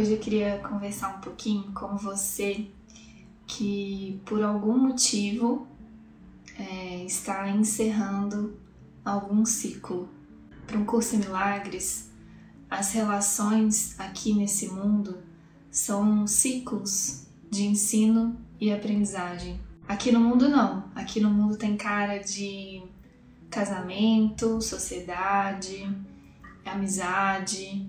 Hoje 0.00 0.12
eu 0.12 0.18
queria 0.18 0.58
conversar 0.60 1.18
um 1.18 1.20
pouquinho 1.20 1.72
com 1.74 1.94
você 1.94 2.68
que 3.46 4.18
por 4.24 4.42
algum 4.42 4.78
motivo 4.78 5.66
é, 6.58 7.04
está 7.04 7.50
encerrando 7.50 8.58
algum 9.04 9.44
ciclo. 9.44 10.08
Para 10.66 10.78
um 10.78 10.86
curso 10.86 11.16
em 11.16 11.18
milagres, 11.18 12.10
as 12.70 12.94
relações 12.94 14.00
aqui 14.00 14.32
nesse 14.32 14.68
mundo 14.68 15.18
são 15.70 16.26
ciclos 16.26 17.26
de 17.50 17.66
ensino 17.66 18.40
e 18.58 18.72
aprendizagem. 18.72 19.60
Aqui 19.86 20.10
no 20.10 20.20
mundo 20.20 20.48
não. 20.48 20.90
Aqui 20.94 21.20
no 21.20 21.28
mundo 21.28 21.58
tem 21.58 21.76
cara 21.76 22.16
de 22.16 22.82
casamento, 23.50 24.62
sociedade, 24.62 25.94
amizade, 26.64 27.86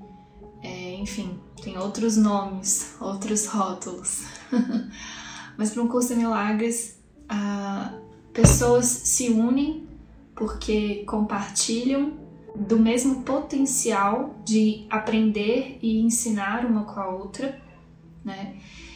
é, 0.62 0.94
enfim, 0.96 1.40
tem 1.62 1.78
outros 1.78 2.18
nomes, 2.18 2.96
outros 3.00 3.48
rótulos. 3.48 4.24
Mas 5.58 5.72
para 5.72 5.84
um 5.84 5.88
curso 5.88 6.10
de 6.10 6.16
milagres, 6.16 7.00
ah, 7.28 7.94
pessoas 8.34 8.86
se 8.86 9.30
unem 9.30 9.88
porque 10.36 11.04
compartilham 11.06 12.14
do 12.56 12.78
mesmo 12.78 13.24
potencial 13.24 14.36
de 14.46 14.86
aprender 14.90 15.80
e 15.82 16.02
ensinar 16.02 16.66
uma 16.66 16.84
com 16.84 17.00
a 17.00 17.10
outra, 17.10 17.60
né? 18.24 18.56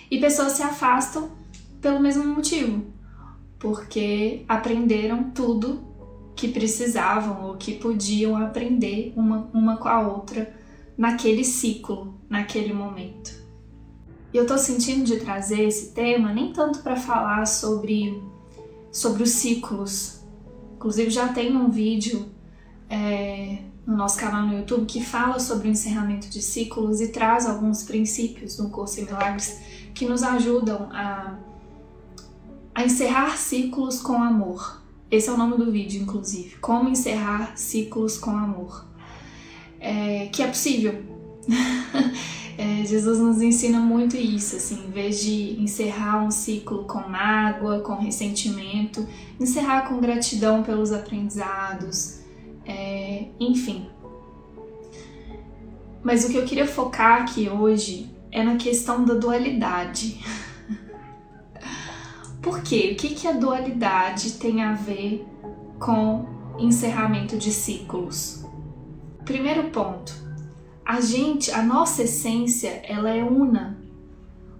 E 0.09 0.19
pessoas 0.19 0.53
se 0.53 0.63
afastam 0.63 1.31
pelo 1.81 1.99
mesmo 1.99 2.25
motivo, 2.25 2.85
porque 3.57 4.43
aprenderam 4.47 5.31
tudo 5.31 5.83
que 6.35 6.47
precisavam 6.47 7.47
ou 7.47 7.55
que 7.55 7.75
podiam 7.75 8.35
aprender 8.35 9.13
uma, 9.15 9.49
uma 9.53 9.77
com 9.77 9.87
a 9.87 10.01
outra 10.01 10.53
naquele 10.97 11.43
ciclo, 11.43 12.19
naquele 12.29 12.73
momento. 12.73 13.33
E 14.33 14.37
eu 14.37 14.45
tô 14.45 14.57
sentindo 14.57 15.05
de 15.05 15.17
trazer 15.17 15.61
esse 15.63 15.93
tema 15.93 16.33
nem 16.33 16.51
tanto 16.51 16.79
para 16.79 16.95
falar 16.95 17.45
sobre, 17.45 18.21
sobre 18.91 19.23
os 19.23 19.29
ciclos. 19.29 20.21
Inclusive 20.75 21.09
já 21.09 21.29
tem 21.29 21.55
um 21.55 21.69
vídeo 21.69 22.29
é, 22.89 23.59
no 23.85 23.95
nosso 23.95 24.19
canal 24.19 24.45
no 24.45 24.57
YouTube 24.57 24.85
que 24.85 25.03
fala 25.03 25.39
sobre 25.39 25.67
o 25.67 25.71
encerramento 25.71 26.29
de 26.29 26.41
ciclos 26.41 26.99
e 27.01 27.09
traz 27.09 27.45
alguns 27.45 27.83
princípios 27.83 28.57
do 28.57 28.69
curso 28.69 28.99
em 28.99 29.05
milagres 29.05 29.59
que 29.93 30.05
nos 30.05 30.23
ajudam 30.23 30.89
a, 30.91 31.37
a 32.73 32.83
encerrar 32.83 33.37
ciclos 33.37 34.01
com 34.01 34.21
amor. 34.21 34.81
Esse 35.09 35.29
é 35.29 35.31
o 35.31 35.37
nome 35.37 35.55
do 35.55 35.71
vídeo, 35.71 36.01
inclusive. 36.01 36.57
Como 36.57 36.89
encerrar 36.89 37.55
ciclos 37.55 38.17
com 38.17 38.31
amor. 38.31 38.85
É, 39.79 40.27
que 40.31 40.41
é 40.41 40.47
possível. 40.47 41.03
É, 42.57 42.85
Jesus 42.85 43.19
nos 43.19 43.41
ensina 43.41 43.79
muito 43.79 44.15
isso, 44.15 44.55
assim, 44.55 44.85
em 44.87 44.89
vez 44.89 45.19
de 45.21 45.61
encerrar 45.61 46.23
um 46.23 46.31
ciclo 46.31 46.85
com 46.85 46.99
mágoa, 46.99 47.81
com 47.81 47.95
ressentimento, 47.95 49.05
encerrar 49.37 49.89
com 49.89 49.99
gratidão 49.99 50.63
pelos 50.63 50.93
aprendizados, 50.93 52.21
é, 52.65 53.25
enfim. 53.41 53.89
Mas 56.01 56.23
o 56.23 56.29
que 56.29 56.37
eu 56.37 56.45
queria 56.45 56.65
focar 56.65 57.23
aqui 57.23 57.49
hoje 57.49 58.09
é 58.31 58.41
na 58.41 58.55
questão 58.55 59.03
da 59.03 59.15
dualidade. 59.15 60.23
Por 62.41 62.61
quê? 62.61 62.91
O 62.93 62.95
que, 62.95 63.15
que 63.15 63.27
a 63.27 63.33
dualidade 63.33 64.33
tem 64.33 64.63
a 64.63 64.73
ver 64.73 65.25
com 65.77 66.25
encerramento 66.57 67.37
de 67.37 67.51
ciclos? 67.51 68.44
Primeiro 69.25 69.69
ponto 69.71 70.25
a 70.85 71.01
gente, 71.01 71.49
a 71.49 71.63
nossa 71.63 72.03
essência, 72.03 72.81
ela 72.87 73.09
é 73.09 73.23
una. 73.23 73.75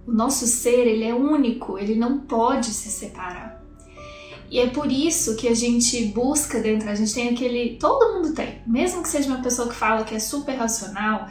O 0.04 0.10
nosso 0.10 0.44
ser, 0.46 0.86
ele 0.86 1.04
é 1.04 1.14
único, 1.14 1.78
ele 1.78 1.94
não 1.94 2.18
pode 2.18 2.66
se 2.66 2.90
separar. 2.90 3.62
E 4.50 4.58
é 4.58 4.66
por 4.66 4.90
isso 4.90 5.36
que 5.36 5.46
a 5.46 5.54
gente 5.54 6.06
busca 6.06 6.58
dentro, 6.58 6.88
a 6.88 6.94
gente 6.94 7.14
tem 7.14 7.28
aquele, 7.28 7.76
todo 7.76 8.14
mundo 8.14 8.34
tem, 8.34 8.60
mesmo 8.66 9.02
que 9.02 9.08
seja 9.08 9.28
uma 9.28 9.42
pessoa 9.42 9.68
que 9.68 9.74
fala 9.74 10.04
que 10.04 10.14
é 10.14 10.18
super 10.18 10.56
racional, 10.56 11.28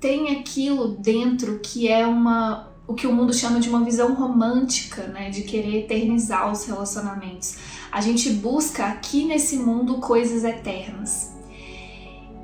tem 0.00 0.36
aquilo 0.36 0.88
dentro 0.88 1.58
que 1.60 1.88
é 1.88 2.06
uma 2.06 2.72
o 2.88 2.94
que 2.94 3.04
o 3.04 3.12
mundo 3.12 3.34
chama 3.34 3.58
de 3.58 3.68
uma 3.68 3.84
visão 3.84 4.14
romântica, 4.14 5.08
né, 5.08 5.28
de 5.28 5.42
querer 5.42 5.78
eternizar 5.78 6.52
os 6.52 6.66
relacionamentos. 6.66 7.56
A 7.90 8.00
gente 8.00 8.30
busca 8.30 8.86
aqui 8.86 9.24
nesse 9.24 9.56
mundo 9.56 9.98
coisas 9.98 10.44
eternas. 10.44 11.35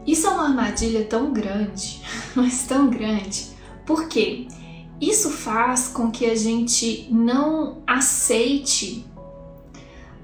Isso 0.06 0.26
é 0.26 0.30
uma 0.30 0.48
armadilha 0.48 1.04
tão 1.04 1.32
grande, 1.32 2.02
mas 2.34 2.66
tão 2.66 2.88
grande, 2.90 3.48
porque 3.86 4.48
isso 5.00 5.30
faz 5.30 5.88
com 5.88 6.10
que 6.10 6.26
a 6.26 6.34
gente 6.34 7.08
não 7.10 7.82
aceite 7.86 9.04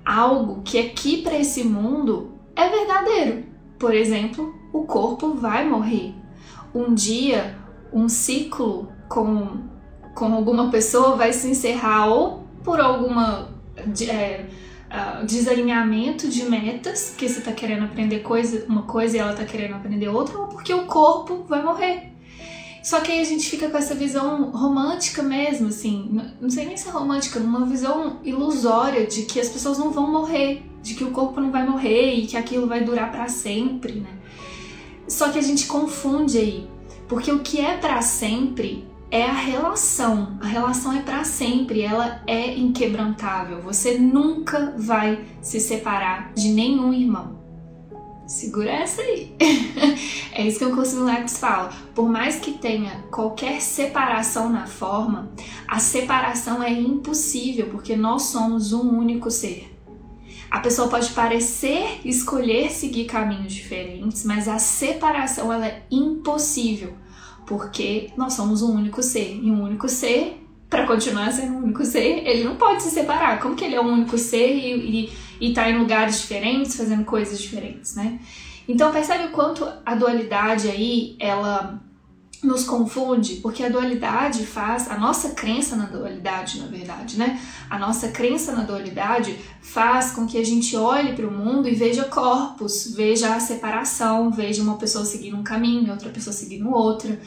algo 0.04 0.62
que 0.62 0.78
aqui 0.78 1.22
para 1.22 1.38
esse 1.38 1.64
mundo 1.64 2.32
é 2.56 2.68
verdadeiro. 2.68 3.44
Por 3.78 3.94
exemplo, 3.94 4.54
o 4.72 4.84
corpo 4.84 5.34
vai 5.34 5.68
morrer. 5.68 6.14
Um 6.74 6.94
dia, 6.94 7.56
um 7.92 8.08
ciclo 8.08 8.88
com, 9.08 9.58
com 10.14 10.32
alguma 10.32 10.70
pessoa 10.70 11.16
vai 11.16 11.32
se 11.32 11.48
encerrar 11.48 12.06
ou 12.06 12.44
por 12.64 12.80
alguma. 12.80 13.48
É, 14.08 14.46
uh, 14.90 15.24
desalinhamento 15.24 16.28
de 16.28 16.44
metas, 16.44 17.10
porque 17.10 17.28
você 17.28 17.38
está 17.38 17.52
querendo 17.52 17.84
aprender 17.84 18.20
coisa, 18.20 18.64
uma 18.68 18.82
coisa 18.82 19.16
e 19.16 19.20
ela 19.20 19.32
está 19.32 19.44
querendo 19.44 19.74
aprender 19.74 20.08
outra, 20.08 20.38
ou 20.38 20.46
porque 20.48 20.72
o 20.72 20.86
corpo 20.86 21.44
vai 21.48 21.62
morrer. 21.62 22.12
Só 22.82 23.00
que 23.00 23.12
aí 23.12 23.20
a 23.20 23.24
gente 23.24 23.50
fica 23.50 23.68
com 23.68 23.76
essa 23.76 23.94
visão 23.94 24.50
romântica 24.50 25.22
mesmo, 25.22 25.68
assim, 25.68 26.20
não 26.40 26.48
sei 26.48 26.64
nem 26.64 26.76
se 26.76 26.88
é 26.88 26.90
romântica, 26.90 27.38
uma 27.38 27.66
visão 27.66 28.20
ilusória 28.24 29.06
de 29.06 29.22
que 29.22 29.40
as 29.40 29.48
pessoas 29.48 29.78
não 29.78 29.90
vão 29.90 30.10
morrer, 30.10 30.62
de 30.82 30.94
que 30.94 31.04
o 31.04 31.10
corpo 31.10 31.40
não 31.40 31.50
vai 31.50 31.68
morrer 31.68 32.14
e 32.14 32.26
que 32.26 32.36
aquilo 32.36 32.66
vai 32.66 32.82
durar 32.82 33.10
para 33.10 33.28
sempre, 33.28 33.94
né? 33.94 34.10
Só 35.06 35.30
que 35.30 35.38
a 35.38 35.42
gente 35.42 35.66
confunde 35.66 36.38
aí, 36.38 36.68
porque 37.08 37.32
o 37.32 37.40
que 37.40 37.60
é 37.60 37.76
para 37.76 38.00
sempre 38.00 38.86
é 39.10 39.24
a 39.24 39.32
relação. 39.32 40.38
A 40.40 40.46
relação 40.46 40.92
é 40.92 41.00
para 41.00 41.24
sempre, 41.24 41.82
ela 41.82 42.22
é 42.26 42.54
inquebrantável. 42.56 43.60
Você 43.62 43.98
nunca 43.98 44.74
vai 44.76 45.24
se 45.40 45.60
separar 45.60 46.32
de 46.34 46.48
nenhum 46.48 46.92
irmão. 46.92 47.38
Segura 48.26 48.70
essa 48.70 49.00
aí. 49.00 49.34
é 50.32 50.46
isso 50.46 50.58
que 50.58 50.64
o 50.66 50.74
curso 50.74 50.96
Milagres 50.96 51.38
fala. 51.38 51.72
Por 51.94 52.10
mais 52.10 52.36
que 52.36 52.52
tenha 52.52 53.04
qualquer 53.10 53.62
separação 53.62 54.50
na 54.50 54.66
forma, 54.66 55.30
a 55.66 55.78
separação 55.78 56.62
é 56.62 56.70
impossível 56.70 57.68
porque 57.70 57.96
nós 57.96 58.24
somos 58.24 58.72
um 58.74 58.98
único 58.98 59.30
ser. 59.30 59.74
A 60.50 60.60
pessoa 60.60 60.88
pode 60.88 61.10
parecer 61.10 62.00
escolher 62.04 62.70
seguir 62.70 63.06
caminhos 63.06 63.52
diferentes, 63.52 64.24
mas 64.24 64.46
a 64.46 64.58
separação 64.58 65.50
ela 65.52 65.66
é 65.66 65.82
impossível 65.90 66.94
porque 67.48 68.10
nós 68.16 68.34
somos 68.34 68.60
um 68.60 68.74
único 68.74 69.02
ser 69.02 69.40
e 69.42 69.50
um 69.50 69.62
único 69.62 69.88
ser 69.88 70.44
para 70.68 70.86
continuar 70.86 71.32
sendo 71.32 71.54
um 71.54 71.64
único 71.64 71.82
ser, 71.84 72.26
ele 72.26 72.44
não 72.44 72.56
pode 72.56 72.82
se 72.82 72.90
separar. 72.90 73.40
Como 73.40 73.56
que 73.56 73.64
ele 73.64 73.74
é 73.74 73.80
um 73.80 73.90
único 73.90 74.18
ser 74.18 74.54
e, 74.54 75.06
e, 75.06 75.12
e 75.40 75.52
tá 75.54 75.68
em 75.68 75.78
lugares 75.78 76.20
diferentes, 76.20 76.76
fazendo 76.76 77.04
coisas 77.06 77.40
diferentes, 77.40 77.94
né? 77.96 78.20
Então 78.68 78.92
percebe 78.92 79.24
o 79.24 79.30
quanto 79.30 79.66
a 79.86 79.94
dualidade 79.94 80.68
aí, 80.68 81.16
ela 81.18 81.82
nos 82.42 82.64
confunde, 82.64 83.36
porque 83.36 83.64
a 83.64 83.68
dualidade 83.68 84.46
faz, 84.46 84.88
a 84.88 84.96
nossa 84.96 85.30
crença 85.30 85.74
na 85.74 85.86
dualidade, 85.86 86.60
na 86.60 86.66
verdade, 86.66 87.18
né? 87.18 87.40
A 87.68 87.78
nossa 87.78 88.08
crença 88.08 88.52
na 88.52 88.62
dualidade 88.62 89.36
faz 89.60 90.12
com 90.12 90.26
que 90.26 90.38
a 90.38 90.44
gente 90.44 90.76
olhe 90.76 91.14
para 91.14 91.26
o 91.26 91.32
mundo 91.32 91.68
e 91.68 91.74
veja 91.74 92.04
corpos, 92.04 92.94
veja 92.94 93.34
a 93.34 93.40
separação, 93.40 94.30
veja 94.30 94.62
uma 94.62 94.76
pessoa 94.76 95.04
seguindo 95.04 95.36
um 95.36 95.42
caminho, 95.42 95.90
outra 95.90 96.10
pessoa 96.10 96.32
seguindo 96.32 96.70
outra, 96.70 97.20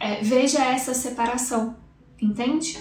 é, 0.00 0.20
veja 0.22 0.64
essa 0.64 0.92
separação, 0.92 1.76
entende? 2.20 2.76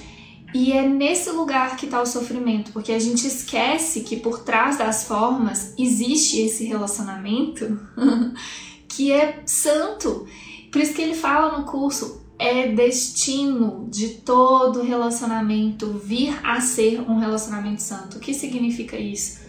E 0.56 0.72
é 0.72 0.88
nesse 0.88 1.30
lugar 1.30 1.76
que 1.76 1.86
está 1.86 2.02
o 2.02 2.06
sofrimento, 2.06 2.72
porque 2.72 2.94
a 2.94 3.00
gente 3.00 3.28
esquece 3.28 4.02
que 4.02 4.16
por 4.16 4.40
trás 4.40 4.78
das 4.78 5.04
formas 5.04 5.74
existe 5.78 6.40
esse 6.40 6.66
relacionamento 6.66 7.78
que 8.88 9.12
é 9.12 9.44
santo 9.46 10.26
por 10.75 10.81
isso 10.81 10.94
que 10.94 11.01
ele 11.01 11.16
fala 11.16 11.57
no 11.57 11.63
curso, 11.63 12.22
é 12.38 12.68
destino 12.68 13.88
de 13.89 14.10
todo 14.10 14.81
relacionamento 14.81 15.94
vir 15.94 16.38
a 16.44 16.60
ser 16.60 17.00
um 17.10 17.18
relacionamento 17.18 17.81
santo. 17.81 18.18
O 18.18 18.19
que 18.19 18.33
significa 18.33 18.98
isso? 18.98 19.39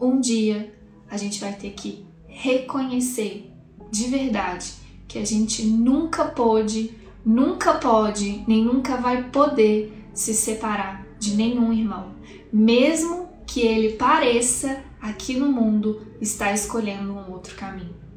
Um 0.00 0.18
dia 0.18 0.74
a 1.08 1.16
gente 1.16 1.38
vai 1.38 1.52
ter 1.52 1.70
que 1.74 2.04
reconhecer 2.26 3.52
de 3.88 4.08
verdade 4.08 4.72
que 5.06 5.20
a 5.20 5.24
gente 5.24 5.64
nunca 5.64 6.24
pôde, 6.24 6.90
nunca 7.24 7.74
pode, 7.74 8.42
nem 8.48 8.64
nunca 8.64 8.96
vai 8.96 9.30
poder 9.30 10.08
se 10.12 10.34
separar 10.34 11.06
de 11.20 11.36
nenhum 11.36 11.72
irmão, 11.72 12.16
mesmo 12.52 13.28
que 13.46 13.60
ele 13.60 13.90
pareça 13.90 14.82
aqui 15.00 15.36
no 15.36 15.52
mundo 15.52 16.04
estar 16.20 16.52
escolhendo 16.52 17.12
um 17.12 17.30
outro 17.30 17.54
caminho. 17.54 18.07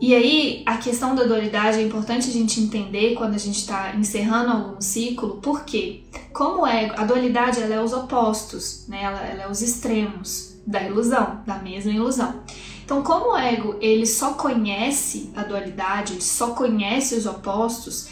E 0.00 0.14
aí, 0.14 0.62
a 0.64 0.78
questão 0.78 1.14
da 1.14 1.24
dualidade 1.24 1.78
é 1.78 1.82
importante 1.82 2.30
a 2.30 2.32
gente 2.32 2.58
entender 2.58 3.14
quando 3.14 3.34
a 3.34 3.38
gente 3.38 3.58
está 3.58 3.94
encerrando 3.94 4.50
algum 4.50 4.80
ciclo, 4.80 5.38
porque 5.42 6.04
como 6.32 6.66
é 6.66 6.90
a 6.96 7.04
dualidade 7.04 7.60
ela 7.60 7.74
é 7.74 7.82
os 7.82 7.92
opostos, 7.92 8.86
né? 8.88 9.02
ela, 9.02 9.20
ela 9.20 9.42
é 9.42 9.50
os 9.50 9.60
extremos 9.60 10.54
da 10.66 10.82
ilusão, 10.82 11.42
da 11.46 11.58
mesma 11.58 11.92
ilusão. 11.92 12.34
Então, 12.82 13.02
como 13.02 13.32
o 13.32 13.36
ego 13.36 13.76
ele 13.78 14.06
só 14.06 14.32
conhece 14.32 15.30
a 15.36 15.42
dualidade, 15.42 16.14
ele 16.14 16.22
só 16.22 16.52
conhece 16.54 17.14
os 17.14 17.26
opostos, 17.26 18.08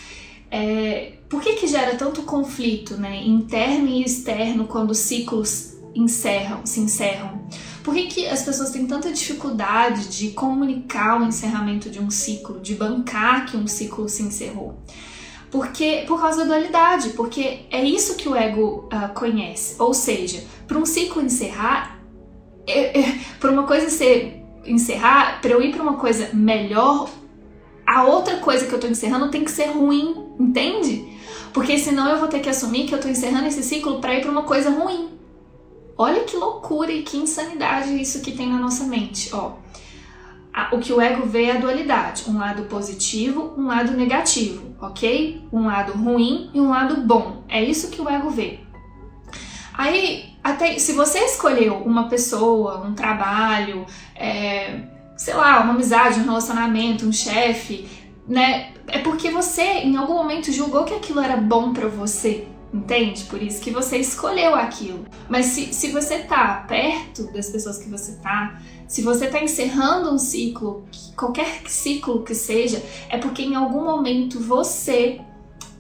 é, 0.51 1.15
por 1.29 1.41
que, 1.41 1.55
que 1.55 1.67
gera 1.67 1.97
tanto 1.97 2.23
conflito 2.23 2.99
né, 2.99 3.23
interno 3.25 3.89
e 3.89 4.03
externo 4.03 4.67
quando 4.67 4.91
os 4.91 4.99
ciclos 4.99 5.75
encerram, 5.95 6.67
se 6.67 6.81
encerram? 6.81 7.49
Por 7.89 7.95
que, 7.95 8.07
que 8.07 8.29
as 8.29 8.43
pessoas 8.43 8.69
têm 8.69 8.87
tanta 8.87 9.11
dificuldade 9.11 10.09
de 10.09 10.33
comunicar 10.33 11.19
o 11.19 11.25
encerramento 11.25 11.89
de 11.89 11.99
um 11.99 12.11
ciclo, 12.11 12.61
de 12.61 12.75
bancar 12.75 13.47
que 13.47 13.57
um 13.57 13.67
ciclo 13.67 14.07
se 14.11 14.23
encerrou? 14.23 14.79
Porque 15.51 16.05
por 16.07 16.21
causa 16.21 16.41
da 16.41 16.45
dualidade, 16.45 17.09
porque 17.17 17.61
é 17.71 17.83
isso 17.83 18.17
que 18.17 18.29
o 18.29 18.37
ego 18.37 18.91
uh, 18.93 19.15
conhece. 19.15 19.77
Ou 19.79 19.95
seja, 19.95 20.45
para 20.67 20.77
um 20.77 20.85
ciclo 20.85 21.23
encerrar, 21.23 21.99
é, 22.67 23.01
é, 23.01 23.19
para 23.41 23.51
uma 23.51 23.63
coisa 23.63 23.89
ser 23.89 24.45
encerrar, 24.67 25.41
para 25.41 25.53
eu 25.53 25.63
ir 25.63 25.73
para 25.73 25.83
uma 25.83 25.97
coisa 25.97 26.29
melhor, 26.35 27.09
a 27.87 28.05
outra 28.05 28.37
coisa 28.37 28.67
que 28.67 28.73
eu 28.75 28.79
tô 28.79 28.87
encerrando 28.87 29.31
tem 29.31 29.43
que 29.43 29.51
ser 29.51 29.71
ruim, 29.71 30.27
entende? 30.39 31.09
Porque 31.55 31.79
senão 31.79 32.07
eu 32.11 32.19
vou 32.19 32.29
ter 32.29 32.41
que 32.41 32.51
assumir 32.51 32.87
que 32.87 32.95
eu 32.95 33.01
tô 33.01 33.09
encerrando 33.09 33.47
esse 33.47 33.63
ciclo 33.63 33.99
para 33.99 34.15
ir 34.15 34.21
para 34.21 34.31
uma 34.31 34.43
coisa 34.43 34.69
ruim. 34.69 35.18
Olha 36.01 36.23
que 36.23 36.37
loucura 36.37 36.93
e 36.93 37.03
que 37.03 37.17
insanidade 37.17 38.01
isso 38.01 38.23
que 38.23 38.31
tem 38.31 38.49
na 38.49 38.59
nossa 38.59 38.85
mente, 38.85 39.35
ó. 39.35 39.55
O 40.73 40.79
que 40.79 40.93
o 40.93 41.01
ego 41.01 41.27
vê 41.27 41.47
é 41.47 41.57
a 41.57 41.61
dualidade, 41.61 42.25
um 42.29 42.39
lado 42.39 42.63
positivo, 42.65 43.53
um 43.57 43.67
lado 43.67 43.93
negativo, 43.93 44.77
ok? 44.81 45.43
Um 45.53 45.67
lado 45.67 45.93
ruim 45.93 46.51
e 46.55 46.61
um 46.61 46.69
lado 46.69 47.01
bom. 47.03 47.43
É 47.49 47.63
isso 47.63 47.91
que 47.91 48.01
o 48.01 48.09
ego 48.09 48.31
vê. 48.31 48.61
Aí, 49.75 50.35
até 50.43 50.79
se 50.79 50.93
você 50.93 51.19
escolheu 51.21 51.77
uma 51.79 52.09
pessoa, 52.09 52.81
um 52.81 52.95
trabalho, 52.95 53.85
é, 54.15 54.81
sei 55.17 55.35
lá, 55.35 55.61
uma 55.61 55.75
amizade, 55.75 56.21
um 56.21 56.25
relacionamento, 56.25 57.07
um 57.07 57.13
chefe, 57.13 57.89
né? 58.27 58.73
É 58.87 58.99
porque 58.99 59.31
você 59.31 59.63
em 59.63 59.97
algum 59.97 60.15
momento 60.15 60.53
julgou 60.53 60.85
que 60.85 60.95
aquilo 60.95 61.21
era 61.21 61.37
bom 61.37 61.73
para 61.73 61.89
você, 61.89 62.47
entende? 62.73 63.25
Por 63.25 63.43
isso 63.43 63.61
que 63.61 63.71
você 63.71 63.99
escolheu 63.99 64.55
aquilo. 64.55 65.05
Mas 65.29 65.47
se, 65.47 65.73
se 65.73 65.91
você 65.91 66.21
tá 66.21 66.65
perto 66.69 67.33
das 67.33 67.49
pessoas 67.51 67.79
que 67.79 67.89
você 67.89 68.17
tá, 68.17 68.61
se 68.87 69.03
você 69.03 69.27
tá 69.27 69.43
encerrando 69.43 70.11
um 70.13 70.19
ciclo, 70.19 70.85
qualquer 71.17 71.63
ciclo 71.67 72.23
que 72.23 72.35
seja, 72.35 72.83
é 73.09 73.19
porque 73.19 73.43
em 73.43 73.55
algum 73.55 73.85
momento 73.85 74.41
você 74.41 75.21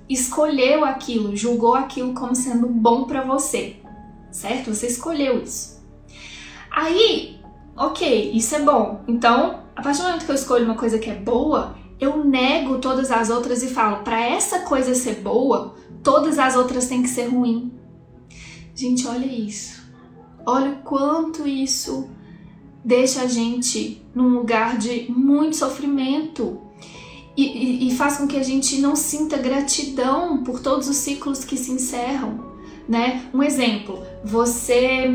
escolheu 0.09 0.85
aquilo, 0.85 1.37
julgou 1.37 1.75
aquilo 1.75 2.15
como 2.15 2.35
sendo 2.35 2.67
bom 2.67 3.05
para 3.05 3.23
você, 3.23 3.77
certo? 4.31 4.75
Você 4.75 4.87
escolheu 4.87 5.43
isso. 5.43 5.79
Aí 6.71 7.39
ok, 7.79 8.33
isso 8.33 8.55
é 8.57 8.61
bom. 8.61 9.03
Então, 9.07 9.61
a 9.75 9.83
partir 9.83 10.01
do 10.01 10.09
momento 10.09 10.25
que 10.25 10.31
eu 10.31 10.35
escolho 10.35 10.65
uma 10.65 10.75
coisa 10.75 10.99
que 10.99 11.09
é 11.09 11.15
boa, 11.15 11.77
eu 12.01 12.25
nego 12.25 12.79
todas 12.79 13.11
as 13.11 13.31
outras 13.31 13.63
e 13.63 13.69
falo, 13.69 13.99
para 14.03 14.21
essa 14.21 14.61
coisa 14.61 14.95
ser 14.95 15.17
boa, 15.17 15.77
todas 16.09 16.39
as 16.39 16.57
outras 16.57 16.87
têm 16.87 17.03
que 17.03 17.09
ser 17.11 17.27
ruim. 17.27 17.71
Gente, 18.75 19.07
olha 19.07 19.27
isso. 19.27 19.83
Olha 20.47 20.71
o 20.71 20.77
quanto 20.77 21.47
isso 21.47 22.09
deixa 22.83 23.21
a 23.21 23.27
gente 23.27 24.03
num 24.15 24.31
lugar 24.31 24.79
de 24.79 25.13
muito 25.13 25.57
sofrimento. 25.57 26.63
E, 27.37 27.45
e, 27.45 27.89
e, 27.89 27.95
faz 27.95 28.17
com 28.17 28.27
que 28.27 28.39
a 28.39 28.43
gente 28.43 28.81
não 28.81 28.97
sinta 28.97 29.37
gratidão 29.37 30.43
por 30.43 30.61
todos 30.61 30.89
os 30.89 30.97
ciclos 30.97 31.45
que 31.45 31.59
se 31.59 31.71
encerram, 31.71 32.43
né? 32.89 33.29
Um 33.33 33.43
exemplo, 33.43 34.03
você 34.25 35.15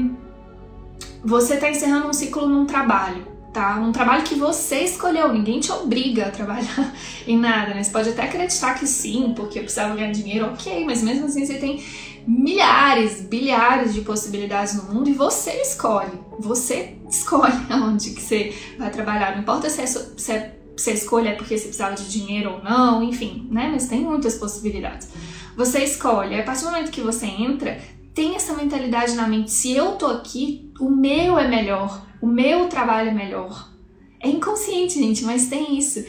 você 1.26 1.56
está 1.56 1.72
encerrando 1.72 2.08
um 2.08 2.14
ciclo 2.14 2.48
num 2.48 2.66
trabalho, 2.66 3.28
tá? 3.54 3.80
Um 3.80 3.92
trabalho 3.92 4.24
que 4.24 4.36
você 4.36 4.80
escolheu, 4.80 5.32
ninguém 5.32 5.60
te 5.60 5.72
obriga 5.72 6.26
a 6.26 6.32
trabalhar 6.32 6.94
em 7.28 7.38
nada, 7.38 7.74
né? 7.74 7.84
Você 7.84 7.92
pode 7.92 8.10
até 8.10 8.24
acreditar 8.24 8.74
que 8.74 8.88
sim, 8.88 9.34
porque 9.36 9.60
precisava 9.60 9.96
ganhar 9.96 10.12
dinheiro, 10.12 10.48
ok, 10.48 10.84
mas 10.84 11.04
mesmo 11.04 11.28
assim 11.28 11.46
você 11.46 11.56
tem 11.56 11.82
milhares, 12.28 13.22
bilhares 13.22 13.94
de 13.94 14.02
possibilidades 14.02 14.74
no 14.76 14.92
mundo 14.92 15.10
e 15.10 15.14
você 15.14 15.62
escolhe. 15.62 16.20
Você 16.40 16.98
escolhe 17.08 17.54
aonde 17.70 18.12
que 18.12 18.22
você 18.22 18.56
vai 18.78 18.90
trabalhar. 18.90 19.34
Não 19.34 19.42
importa 19.42 19.70
se, 19.70 19.82
é, 19.82 19.86
se, 19.86 20.32
é, 20.32 20.56
se 20.76 20.92
escolha 20.92 21.30
é 21.30 21.36
porque 21.36 21.58
você 21.58 21.66
precisava 21.66 21.96
de 21.96 22.10
dinheiro 22.10 22.54
ou 22.54 22.64
não, 22.64 23.04
enfim, 23.04 23.48
né? 23.52 23.70
Mas 23.72 23.88
tem 23.88 24.02
muitas 24.02 24.36
possibilidades. 24.36 25.10
Você 25.56 25.84
escolhe. 25.84 26.40
A 26.40 26.44
partir 26.44 26.64
do 26.64 26.72
momento 26.72 26.92
que 26.92 27.02
você 27.02 27.28
entra, 27.28 27.80
tem 28.16 28.36
essa 28.36 28.54
mentalidade 28.54 29.14
na 29.14 29.28
mente: 29.28 29.52
se 29.52 29.72
eu 29.74 29.94
tô 29.94 30.08
aqui, 30.08 30.72
o 30.80 30.90
meu 30.90 31.38
é 31.38 31.48
melhor, 31.48 32.04
o 32.24 32.26
meu 32.26 32.70
trabalho 32.70 33.10
é 33.10 33.14
melhor. 33.14 33.70
É 34.18 34.30
inconsciente, 34.30 34.94
gente, 34.94 35.26
mas 35.26 35.48
tem 35.48 35.78
isso. 35.78 36.06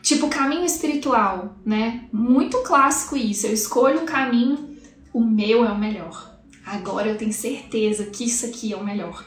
Tipo, 0.00 0.30
caminho 0.30 0.64
espiritual, 0.64 1.58
né? 1.62 2.08
Muito 2.10 2.62
clássico 2.62 3.14
isso. 3.18 3.46
Eu 3.46 3.52
escolho 3.52 4.00
um 4.00 4.06
caminho, 4.06 4.78
o 5.12 5.20
meu 5.20 5.66
é 5.66 5.70
o 5.70 5.78
melhor. 5.78 6.40
Agora 6.64 7.08
eu 7.08 7.18
tenho 7.18 7.34
certeza 7.34 8.06
que 8.06 8.24
isso 8.24 8.46
aqui 8.46 8.72
é 8.72 8.76
o 8.78 8.82
melhor. 8.82 9.22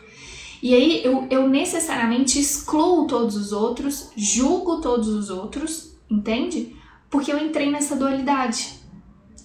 E 0.64 0.74
aí 0.74 1.06
eu, 1.06 1.28
eu 1.30 1.48
necessariamente 1.48 2.40
excluo 2.40 3.06
todos 3.06 3.36
os 3.36 3.52
outros, 3.52 4.10
julgo 4.16 4.82
todos 4.82 5.10
os 5.10 5.30
outros, 5.30 5.96
entende? 6.10 6.76
Porque 7.08 7.32
eu 7.32 7.38
entrei 7.38 7.70
nessa 7.70 7.96
dualidade. 7.96 8.80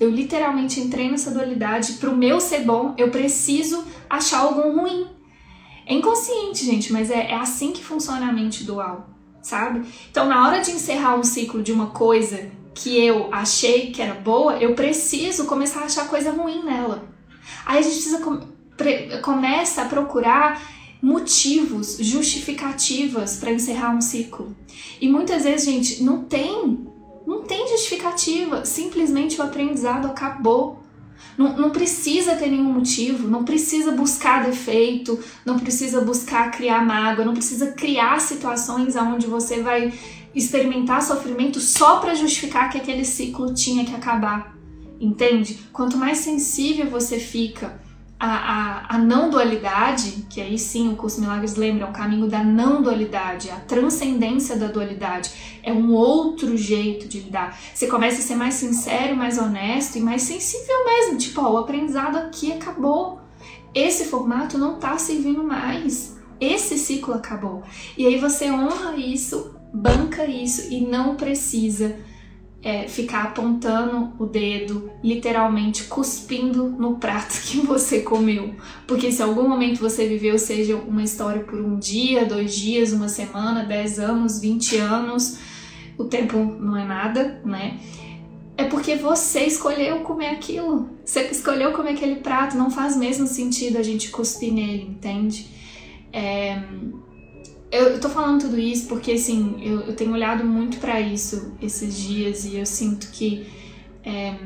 Eu 0.00 0.08
literalmente 0.08 0.80
entrei 0.80 1.10
nessa 1.10 1.30
dualidade. 1.30 1.92
Para 2.00 2.08
o 2.08 2.16
meu 2.16 2.40
ser 2.40 2.64
bom, 2.64 2.94
eu 2.96 3.10
preciso 3.10 3.84
achar 4.08 4.38
algum 4.38 4.80
ruim. 4.80 5.14
É 5.86 5.94
inconsciente, 5.94 6.64
gente, 6.64 6.92
mas 6.92 7.10
é, 7.10 7.30
é 7.30 7.34
assim 7.36 7.72
que 7.72 7.82
funciona 7.82 8.28
a 8.28 8.32
mente 8.32 8.64
dual, 8.64 9.08
sabe? 9.40 9.86
Então, 10.10 10.26
na 10.26 10.46
hora 10.46 10.60
de 10.60 10.72
encerrar 10.72 11.16
um 11.16 11.22
ciclo 11.22 11.62
de 11.62 11.72
uma 11.72 11.86
coisa 11.86 12.50
que 12.74 12.98
eu 12.98 13.28
achei 13.32 13.92
que 13.92 14.02
era 14.02 14.14
boa, 14.14 14.58
eu 14.58 14.74
preciso 14.74 15.46
começar 15.46 15.80
a 15.80 15.84
achar 15.84 16.08
coisa 16.08 16.32
ruim 16.32 16.62
nela. 16.64 17.08
Aí 17.64 17.78
a 17.78 17.82
gente 17.82 17.94
precisa 17.94 18.20
com, 18.20 18.40
pre, 18.76 19.20
começa 19.22 19.82
a 19.82 19.86
procurar 19.86 20.60
motivos, 21.00 21.98
justificativas 22.00 23.36
para 23.36 23.52
encerrar 23.52 23.94
um 23.94 24.00
ciclo. 24.00 24.54
E 25.00 25.08
muitas 25.08 25.44
vezes, 25.44 25.64
gente, 25.64 26.02
não 26.02 26.24
tem 26.24 26.86
não 27.26 27.42
tem 27.42 27.66
justificativa, 27.68 28.64
simplesmente 28.64 29.40
o 29.40 29.42
aprendizado 29.42 30.06
acabou. 30.06 30.80
Não, 31.36 31.56
não, 31.56 31.70
precisa 31.70 32.34
ter 32.34 32.48
nenhum 32.48 32.72
motivo, 32.72 33.28
não 33.28 33.44
precisa 33.44 33.92
buscar 33.92 34.44
defeito, 34.44 35.18
não 35.44 35.58
precisa 35.58 36.00
buscar 36.00 36.50
criar 36.50 36.84
mágoa, 36.84 37.24
não 37.24 37.34
precisa 37.34 37.72
criar 37.72 38.20
situações 38.20 38.96
onde 38.96 39.26
você 39.26 39.62
vai 39.62 39.92
experimentar 40.34 41.02
sofrimento 41.02 41.60
só 41.60 41.98
para 41.98 42.14
justificar 42.14 42.70
que 42.70 42.78
aquele 42.78 43.04
ciclo 43.04 43.52
tinha 43.54 43.84
que 43.84 43.94
acabar. 43.94 44.56
Entende? 44.98 45.58
Quanto 45.72 45.96
mais 45.98 46.18
sensível 46.18 46.88
você 46.88 47.18
fica 47.18 47.85
a, 48.18 48.28
a, 48.28 48.96
a, 48.96 48.98
não 48.98 49.28
dualidade, 49.28 50.26
que 50.30 50.40
aí 50.40 50.58
sim 50.58 50.90
o 50.92 50.96
curso 50.96 51.20
Milagres 51.20 51.54
lembra, 51.54 51.86
é 51.86 51.88
o 51.88 51.92
caminho 51.92 52.28
da 52.28 52.42
não 52.42 52.80
dualidade, 52.80 53.50
a 53.50 53.56
transcendência 53.56 54.56
da 54.56 54.68
dualidade, 54.68 55.30
é 55.62 55.72
um 55.72 55.92
outro 55.92 56.56
jeito 56.56 57.06
de 57.06 57.20
lidar. 57.20 57.58
Você 57.74 57.86
começa 57.86 58.20
a 58.20 58.22
ser 58.22 58.36
mais 58.36 58.54
sincero, 58.54 59.14
mais 59.14 59.36
honesto 59.36 59.98
e 59.98 60.00
mais 60.00 60.22
sensível 60.22 60.84
mesmo, 60.84 61.18
tipo, 61.18 61.40
ó, 61.42 61.52
o 61.52 61.58
aprendizado 61.58 62.16
aqui 62.16 62.52
acabou. 62.52 63.20
Esse 63.74 64.06
formato 64.06 64.56
não 64.56 64.78
tá 64.78 64.96
servindo 64.96 65.42
mais. 65.42 66.16
Esse 66.40 66.78
ciclo 66.78 67.14
acabou. 67.14 67.62
E 67.96 68.06
aí 68.06 68.18
você 68.18 68.50
honra 68.50 68.96
isso, 68.96 69.54
banca 69.72 70.24
isso 70.24 70.72
e 70.72 70.80
não 70.80 71.16
precisa 71.16 71.96
é, 72.66 72.88
ficar 72.88 73.22
apontando 73.22 74.12
o 74.18 74.26
dedo, 74.26 74.90
literalmente 75.00 75.84
cuspindo 75.84 76.64
no 76.68 76.96
prato 76.96 77.40
que 77.46 77.58
você 77.58 78.00
comeu. 78.00 78.56
Porque 78.88 79.12
se 79.12 79.22
algum 79.22 79.48
momento 79.48 79.78
você 79.78 80.08
viveu, 80.08 80.36
seja 80.36 80.74
uma 80.74 81.04
história 81.04 81.44
por 81.44 81.60
um 81.60 81.78
dia, 81.78 82.26
dois 82.26 82.56
dias, 82.56 82.92
uma 82.92 83.08
semana, 83.08 83.62
dez 83.62 84.00
anos, 84.00 84.40
vinte 84.40 84.76
anos, 84.76 85.38
o 85.96 86.06
tempo 86.06 86.38
não 86.38 86.76
é 86.76 86.84
nada, 86.84 87.40
né? 87.44 87.78
É 88.56 88.64
porque 88.64 88.96
você 88.96 89.44
escolheu 89.44 90.00
comer 90.00 90.30
aquilo. 90.30 90.90
Você 91.04 91.20
escolheu 91.30 91.72
comer 91.72 91.90
aquele 91.90 92.16
prato. 92.16 92.56
Não 92.56 92.68
faz 92.68 92.96
mesmo 92.96 93.28
sentido 93.28 93.78
a 93.78 93.82
gente 93.82 94.10
cuspir 94.10 94.52
nele, 94.52 94.82
entende? 94.82 95.46
É, 96.12 96.60
eu, 97.76 98.00
tô 98.00 98.08
falando 98.08 98.42
tudo 98.42 98.58
isso 98.58 98.86
porque, 98.88 99.12
assim, 99.12 99.56
eu, 99.62 99.80
eu 99.82 99.96
tenho 99.96 100.12
olhado 100.12 100.44
muito 100.44 100.78
para 100.78 101.00
isso 101.00 101.52
esses 101.60 101.96
dias 101.96 102.44
e 102.44 102.56
eu 102.56 102.66
sinto 102.66 103.08
que. 103.10 103.46
É, 104.04 104.36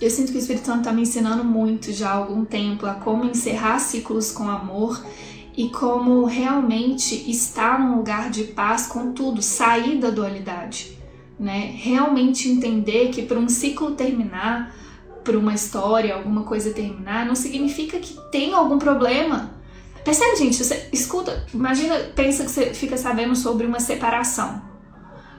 eu 0.00 0.10
sinto 0.10 0.30
que 0.30 0.38
o 0.38 0.40
Espírito 0.40 0.66
Santo 0.66 0.84
tá 0.84 0.92
me 0.92 1.02
ensinando 1.02 1.42
muito 1.44 1.92
já 1.92 2.10
há 2.10 2.14
algum 2.14 2.44
tempo 2.44 2.86
a 2.86 2.94
como 2.94 3.24
encerrar 3.24 3.80
ciclos 3.80 4.30
com 4.30 4.48
amor 4.48 5.02
e 5.56 5.70
como 5.70 6.24
realmente 6.24 7.28
estar 7.28 7.80
num 7.80 7.96
lugar 7.96 8.30
de 8.30 8.44
paz 8.44 8.86
com 8.86 9.12
tudo, 9.12 9.42
sair 9.42 9.98
da 9.98 10.08
dualidade, 10.08 10.96
né? 11.38 11.74
Realmente 11.76 12.48
entender 12.48 13.08
que 13.08 13.22
para 13.22 13.40
um 13.40 13.48
ciclo 13.48 13.90
terminar, 13.92 14.72
para 15.24 15.36
uma 15.36 15.52
história, 15.52 16.14
alguma 16.14 16.44
coisa 16.44 16.72
terminar, 16.72 17.26
não 17.26 17.34
significa 17.34 17.98
que 17.98 18.16
tem 18.30 18.54
algum 18.54 18.78
problema. 18.78 19.57
Percebe, 20.04 20.36
gente? 20.36 20.62
Você 20.62 20.88
escuta, 20.92 21.44
imagina, 21.52 21.96
pensa 22.14 22.44
que 22.44 22.50
você 22.50 22.72
fica 22.72 22.96
sabendo 22.96 23.34
sobre 23.36 23.66
uma 23.66 23.80
separação. 23.80 24.62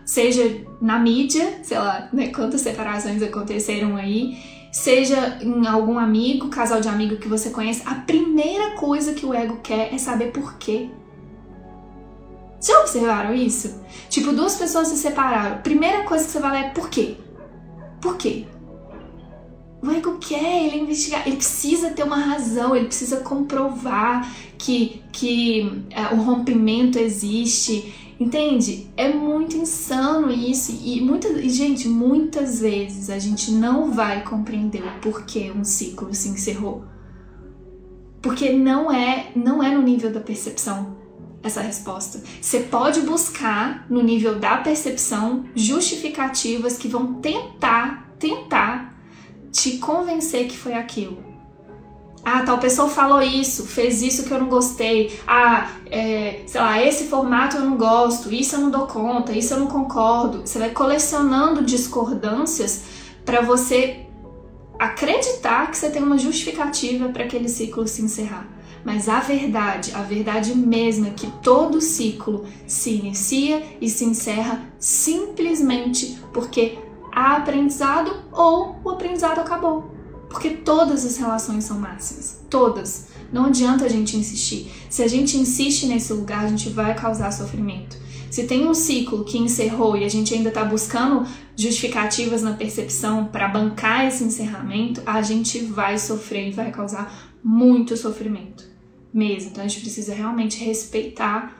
Seja 0.05 0.65
na 0.81 0.97
mídia, 0.99 1.59
sei 1.63 1.77
lá, 1.77 2.09
né, 2.11 2.29
quantas 2.29 2.61
separações 2.61 3.21
aconteceram 3.21 3.95
aí, 3.95 4.37
seja 4.71 5.37
em 5.41 5.67
algum 5.67 5.97
amigo, 5.99 6.49
casal 6.49 6.81
de 6.81 6.87
amigo 6.87 7.17
que 7.17 7.27
você 7.27 7.49
conhece, 7.49 7.83
a 7.85 7.95
primeira 7.95 8.71
coisa 8.71 9.13
que 9.13 9.25
o 9.25 9.33
ego 9.33 9.59
quer 9.61 9.93
é 9.93 9.97
saber 9.97 10.31
por 10.31 10.57
quê. 10.57 10.89
Já 12.61 12.79
observaram 12.81 13.33
isso? 13.33 13.81
Tipo, 14.09 14.33
duas 14.33 14.55
pessoas 14.55 14.89
se 14.89 14.97
separaram. 14.97 15.61
Primeira 15.61 16.03
coisa 16.03 16.25
que 16.25 16.31
você 16.31 16.39
vai 16.39 16.51
lá 16.51 16.67
é 16.67 16.69
por 16.71 16.89
quê? 16.89 17.15
Por 18.01 18.17
quê? 18.17 18.45
O 19.81 19.89
ego 19.89 20.17
quer 20.17 20.65
ele 20.65 20.81
investigar, 20.81 21.25
ele 21.25 21.37
precisa 21.37 21.91
ter 21.91 22.03
uma 22.03 22.17
razão, 22.17 22.75
ele 22.75 22.87
precisa 22.87 23.17
comprovar 23.17 24.29
que, 24.57 25.01
que 25.11 25.83
é, 25.89 26.13
o 26.13 26.17
rompimento 26.17 26.99
existe, 26.99 27.93
Entende? 28.19 28.91
É 28.97 29.07
muito 29.13 29.55
insano 29.55 30.29
isso. 30.29 30.77
E, 30.83 30.99
muita, 30.99 31.29
e, 31.29 31.49
gente, 31.49 31.87
muitas 31.87 32.59
vezes 32.59 33.09
a 33.09 33.17
gente 33.17 33.49
não 33.51 33.93
vai 33.93 34.23
compreender 34.25 34.83
o 34.83 34.99
porquê 34.99 35.49
um 35.55 35.63
ciclo 35.63 36.13
se 36.13 36.27
encerrou. 36.27 36.83
Porque 38.21 38.51
não 38.51 38.91
é, 38.91 39.31
não 39.33 39.63
é 39.63 39.73
no 39.73 39.81
nível 39.81 40.11
da 40.11 40.19
percepção 40.19 40.97
essa 41.41 41.61
resposta. 41.61 42.21
Você 42.41 42.59
pode 42.59 42.99
buscar 43.01 43.85
no 43.89 44.03
nível 44.03 44.37
da 44.37 44.57
percepção 44.57 45.45
justificativas 45.55 46.77
que 46.77 46.89
vão 46.89 47.13
tentar, 47.15 48.13
tentar 48.19 48.98
te 49.51 49.77
convencer 49.77 50.47
que 50.47 50.57
foi 50.57 50.73
aquilo. 50.73 51.29
Ah, 52.23 52.43
tal 52.43 52.57
pessoa 52.57 52.89
falou 52.89 53.21
isso, 53.21 53.65
fez 53.65 54.01
isso 54.01 54.25
que 54.25 54.31
eu 54.31 54.39
não 54.39 54.49
gostei. 54.49 55.19
Ah, 55.25 55.71
é, 55.89 56.41
sei 56.45 56.61
lá, 56.61 56.83
esse 56.83 57.05
formato 57.05 57.57
eu 57.57 57.63
não 57.63 57.77
gosto, 57.77 58.33
isso 58.33 58.55
eu 58.55 58.59
não 58.59 58.69
dou 58.69 58.85
conta, 58.87 59.31
isso 59.31 59.53
eu 59.53 59.59
não 59.59 59.67
concordo. 59.67 60.41
Você 60.45 60.59
vai 60.59 60.69
colecionando 60.69 61.63
discordâncias 61.63 62.83
para 63.25 63.41
você 63.41 64.05
acreditar 64.77 65.69
que 65.71 65.77
você 65.77 65.89
tem 65.89 66.03
uma 66.03 66.17
justificativa 66.17 67.09
para 67.09 67.23
aquele 67.23 67.49
ciclo 67.49 67.87
se 67.87 68.01
encerrar. 68.01 68.47
Mas 68.83 69.09
a 69.09 69.19
verdade, 69.19 69.91
a 69.93 70.01
verdade 70.01 70.55
mesma 70.55 71.07
é 71.07 71.11
que 71.11 71.27
todo 71.41 71.81
ciclo 71.81 72.45
se 72.65 72.91
inicia 72.91 73.61
e 73.81 73.89
se 73.89 74.05
encerra 74.05 74.61
simplesmente 74.79 76.17
porque 76.33 76.77
há 77.11 77.37
aprendizado 77.37 78.11
ou 78.31 78.79
o 78.83 78.89
aprendizado 78.89 79.39
acabou. 79.39 79.95
Porque 80.29 80.51
todas 80.51 81.05
as 81.05 81.17
relações 81.17 81.63
são 81.63 81.79
máximas. 81.79 82.45
Todas. 82.49 83.07
Não 83.31 83.45
adianta 83.45 83.85
a 83.85 83.89
gente 83.89 84.15
insistir. 84.15 84.71
Se 84.89 85.01
a 85.01 85.07
gente 85.07 85.37
insiste 85.37 85.85
nesse 85.87 86.13
lugar, 86.13 86.45
a 86.45 86.47
gente 86.47 86.69
vai 86.69 86.95
causar 86.95 87.31
sofrimento. 87.31 87.97
Se 88.29 88.43
tem 88.43 88.67
um 88.67 88.73
ciclo 88.75 89.23
que 89.25 89.39
encerrou 89.39 89.97
e 89.97 90.03
a 90.03 90.09
gente 90.09 90.33
ainda 90.33 90.49
está 90.49 90.63
buscando 90.63 91.27
justificativas 91.55 92.43
na 92.43 92.53
percepção 92.53 93.25
para 93.25 93.47
bancar 93.47 94.05
esse 94.05 94.23
encerramento, 94.23 95.01
a 95.05 95.21
gente 95.21 95.59
vai 95.59 95.97
sofrer 95.97 96.49
e 96.49 96.51
vai 96.51 96.71
causar 96.71 97.33
muito 97.43 97.97
sofrimento 97.97 98.69
mesmo. 99.13 99.49
Então 99.49 99.63
a 99.63 99.67
gente 99.67 99.81
precisa 99.81 100.13
realmente 100.13 100.63
respeitar 100.63 101.57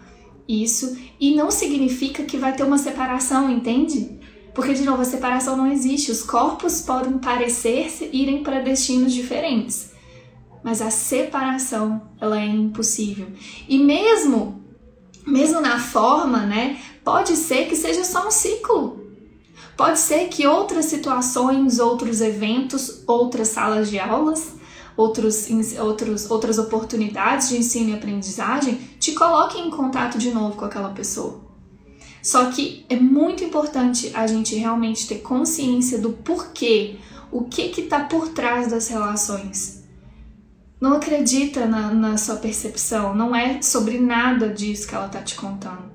isso 0.48 0.98
e 1.20 1.36
não 1.36 1.52
significa 1.52 2.24
que 2.24 2.38
vai 2.38 2.56
ter 2.56 2.64
uma 2.64 2.78
separação, 2.78 3.50
entende? 3.50 4.19
Porque, 4.60 4.74
de 4.74 4.84
novo, 4.84 5.02
a 5.02 5.06
separação 5.06 5.56
não 5.56 5.72
existe. 5.72 6.12
Os 6.12 6.22
corpos 6.22 6.82
podem 6.82 7.18
parecer 7.18 8.10
irem 8.12 8.44
para 8.44 8.60
destinos 8.60 9.14
diferentes, 9.14 9.94
mas 10.62 10.82
a 10.82 10.92
separação 10.92 12.02
ela 12.20 12.38
é 12.38 12.46
impossível. 12.46 13.28
E 13.70 13.80
mesmo, 13.80 14.62
mesmo 15.26 15.62
na 15.62 15.80
forma, 15.80 16.40
né, 16.40 16.78
pode 17.06 17.38
ser 17.38 17.70
que 17.70 17.76
seja 17.78 18.04
só 18.04 18.28
um 18.28 18.32
ciclo. 18.32 19.00
Pode 19.78 19.98
ser 19.98 20.28
que 20.28 20.46
outras 20.46 20.88
situações, 20.88 21.80
outros 21.80 22.20
eventos, 22.20 23.02
outras 23.08 23.48
salas 23.48 23.90
de 23.90 23.98
aulas, 23.98 24.56
outros, 24.98 25.48
outros, 25.80 26.30
outras 26.30 26.58
oportunidades 26.58 27.48
de 27.48 27.60
ensino 27.60 27.92
e 27.92 27.94
aprendizagem 27.94 28.76
te 29.00 29.14
coloquem 29.14 29.68
em 29.68 29.72
contato 29.72 30.18
de 30.18 30.32
novo 30.32 30.58
com 30.58 30.66
aquela 30.66 30.90
pessoa. 30.90 31.49
Só 32.22 32.50
que 32.52 32.86
é 32.90 32.96
muito 32.96 33.44
importante 33.44 34.12
a 34.14 34.28
gente 34.28 34.56
realmente 34.56 35.08
ter 35.08 35.20
consciência 35.20 35.98
do 35.98 36.12
porquê, 36.12 36.98
o 37.32 37.44
que 37.44 37.70
que 37.70 37.84
tá 37.84 38.02
por 38.02 38.30
trás 38.30 38.70
das 38.70 38.88
relações. 38.88 39.84
Não 40.80 40.94
acredita 40.94 41.66
na, 41.66 41.94
na 41.94 42.18
sua 42.18 42.38
percepção, 42.38 43.14
não 43.14 43.36
é 43.36 43.62
sobre 43.62 44.00
nada 44.00 44.50
disso 44.50 44.88
que 44.88 44.96
ela 44.96 45.10
tá 45.10 45.22
te 45.22 45.36
contando. 45.36 45.90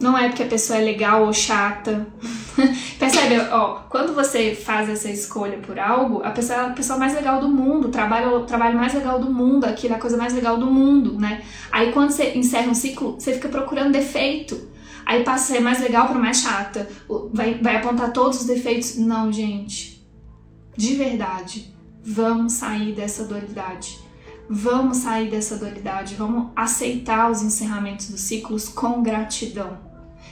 Não 0.00 0.18
é 0.18 0.28
porque 0.28 0.42
a 0.42 0.46
pessoa 0.46 0.80
é 0.80 0.84
legal 0.84 1.24
ou 1.24 1.32
chata. 1.32 2.06
Percebe, 2.98 3.38
ó, 3.52 3.82
quando 3.88 4.12
você 4.12 4.52
faz 4.52 4.88
essa 4.88 5.08
escolha 5.08 5.58
por 5.58 5.78
algo, 5.78 6.22
a 6.24 6.30
pessoa 6.30 6.58
é 6.58 6.66
a 6.66 6.70
pessoa 6.70 6.98
mais 6.98 7.14
legal 7.14 7.40
do 7.40 7.48
mundo, 7.48 7.88
trabalha 7.88 8.28
o 8.28 8.44
trabalho 8.44 8.76
mais 8.76 8.92
legal 8.92 9.20
do 9.20 9.30
mundo, 9.30 9.64
aquilo 9.64 9.94
é 9.94 9.96
a 9.96 10.00
coisa 10.00 10.16
mais 10.16 10.34
legal 10.34 10.58
do 10.58 10.66
mundo, 10.66 11.18
né? 11.18 11.42
Aí 11.70 11.92
quando 11.92 12.10
você 12.10 12.36
encerra 12.36 12.68
um 12.68 12.74
ciclo, 12.74 13.12
você 13.12 13.32
fica 13.34 13.48
procurando 13.48 13.92
defeito. 13.92 14.71
Aí 15.04 15.24
passa 15.24 15.52
a 15.52 15.56
ser 15.56 15.62
mais 15.62 15.80
legal 15.80 16.08
para 16.08 16.18
mais 16.18 16.38
chata. 16.38 16.88
Vai, 17.32 17.54
vai 17.54 17.76
apontar 17.76 18.12
todos 18.12 18.40
os 18.40 18.46
defeitos. 18.46 18.96
Não, 18.96 19.32
gente. 19.32 20.06
De 20.76 20.94
verdade. 20.94 21.72
Vamos 22.04 22.54
sair 22.54 22.94
dessa 22.94 23.24
dualidade. 23.24 23.98
Vamos 24.48 24.98
sair 24.98 25.30
dessa 25.30 25.56
dualidade. 25.56 26.14
Vamos 26.14 26.50
aceitar 26.56 27.30
os 27.30 27.42
encerramentos 27.42 28.08
dos 28.10 28.20
ciclos 28.20 28.68
com 28.68 29.02
gratidão. 29.02 29.78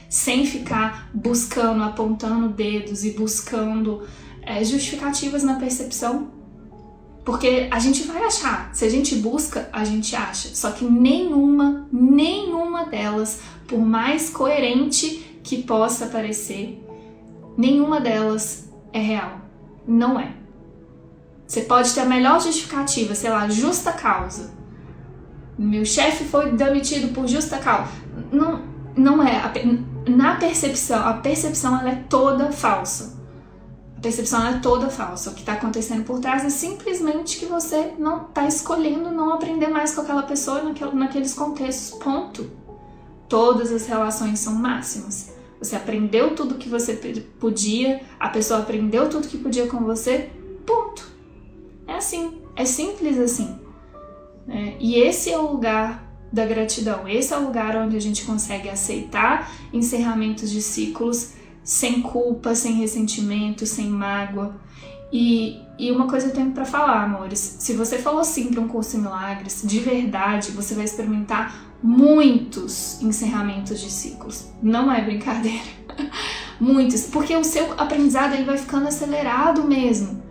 Sem 0.09 0.45
ficar 0.45 1.09
buscando, 1.13 1.83
apontando 1.83 2.49
dedos 2.49 3.05
e 3.05 3.11
buscando 3.11 4.05
é, 4.41 4.63
justificativas 4.63 5.43
na 5.43 5.55
percepção. 5.55 6.31
Porque 7.23 7.67
a 7.71 7.79
gente 7.79 8.03
vai 8.03 8.23
achar. 8.23 8.73
Se 8.73 8.83
a 8.83 8.89
gente 8.89 9.15
busca, 9.15 9.69
a 9.71 9.85
gente 9.85 10.15
acha. 10.15 10.49
Só 10.55 10.71
que 10.71 10.83
nenhuma, 10.83 11.87
nenhuma 11.91 12.85
delas 12.85 13.39
por 13.71 13.79
mais 13.79 14.29
coerente 14.29 15.39
que 15.41 15.63
possa 15.63 16.07
parecer, 16.07 16.85
nenhuma 17.57 18.01
delas 18.01 18.69
é 18.91 18.99
real. 18.99 19.39
Não 19.87 20.19
é. 20.19 20.33
Você 21.47 21.61
pode 21.61 21.93
ter 21.93 22.01
a 22.01 22.05
melhor 22.05 22.41
justificativa, 22.41 23.15
sei 23.15 23.29
lá, 23.29 23.47
justa 23.47 23.93
causa. 23.93 24.51
Meu 25.57 25.85
chefe 25.85 26.25
foi 26.25 26.51
demitido 26.51 27.13
por 27.13 27.27
justa 27.27 27.57
causa. 27.59 27.91
Não, 28.29 28.61
não 28.95 29.23
é. 29.23 29.41
Na 30.05 30.35
percepção, 30.35 31.07
a 31.07 31.13
percepção 31.13 31.79
ela 31.79 31.91
é 31.91 32.03
toda 32.09 32.51
falsa. 32.51 33.17
A 33.97 34.01
percepção 34.01 34.45
é 34.47 34.59
toda 34.59 34.89
falsa. 34.89 35.29
O 35.29 35.33
que 35.33 35.41
está 35.41 35.53
acontecendo 35.53 36.03
por 36.03 36.19
trás 36.19 36.43
é 36.43 36.49
simplesmente 36.49 37.37
que 37.37 37.45
você 37.45 37.93
não 37.97 38.23
está 38.23 38.45
escolhendo 38.45 39.11
não 39.11 39.33
aprender 39.33 39.67
mais 39.67 39.95
com 39.95 40.01
aquela 40.01 40.23
pessoa 40.23 40.61
naqueles 40.93 41.33
contextos. 41.33 41.97
Ponto 41.99 42.60
todas 43.31 43.71
as 43.71 43.87
relações 43.87 44.39
são 44.39 44.53
máximas. 44.53 45.33
Você 45.57 45.77
aprendeu 45.77 46.35
tudo 46.35 46.55
que 46.55 46.67
você 46.67 46.93
podia, 47.39 48.01
a 48.19 48.27
pessoa 48.27 48.59
aprendeu 48.59 49.09
tudo 49.09 49.29
que 49.29 49.37
podia 49.37 49.67
com 49.67 49.77
você, 49.85 50.29
ponto. 50.65 51.09
É 51.87 51.95
assim, 51.95 52.41
é 52.57 52.65
simples 52.65 53.17
assim. 53.17 53.57
É, 54.49 54.75
e 54.81 54.95
esse 54.95 55.31
é 55.31 55.37
o 55.37 55.49
lugar 55.49 56.11
da 56.29 56.45
gratidão, 56.45 57.07
esse 57.07 57.33
é 57.33 57.37
o 57.37 57.45
lugar 57.45 57.77
onde 57.77 57.95
a 57.95 58.01
gente 58.01 58.25
consegue 58.25 58.67
aceitar 58.67 59.49
encerramentos 59.71 60.51
de 60.51 60.61
ciclos 60.61 61.33
sem 61.63 62.01
culpa, 62.01 62.53
sem 62.53 62.73
ressentimento, 62.73 63.65
sem 63.65 63.87
mágoa. 63.87 64.59
E, 65.11 65.61
e 65.77 65.91
uma 65.91 66.07
coisa 66.07 66.27
eu 66.27 66.33
tenho 66.33 66.51
para 66.51 66.65
falar, 66.65 67.03
amores: 67.03 67.57
se 67.59 67.73
você 67.73 67.97
falou 67.97 68.23
sim 68.23 68.51
para 68.51 68.61
um 68.61 68.67
curso 68.67 68.97
em 68.97 69.01
milagres, 69.01 69.61
de 69.65 69.79
verdade, 69.79 70.51
você 70.51 70.73
vai 70.73 70.85
experimentar 70.85 71.71
muitos 71.83 73.01
encerramentos 73.01 73.79
de 73.79 73.91
ciclos. 73.91 74.49
Não 74.61 74.91
é 74.91 75.01
brincadeira. 75.01 75.81
muitos, 76.61 77.07
porque 77.07 77.35
o 77.35 77.43
seu 77.43 77.73
aprendizado 77.73 78.35
ele 78.35 78.45
vai 78.45 78.57
ficando 78.57 78.87
acelerado 78.87 79.63
mesmo. 79.63 80.21